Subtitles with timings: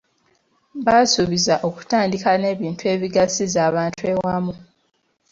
[0.85, 4.53] Baasuubizza okutandika n'ebintu ebigasiza abantu awamu.